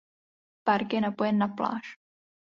Park 0.69 0.89
je 0.93 1.01
napojen 1.01 1.37
na 1.39 1.47
pláž. 1.47 1.85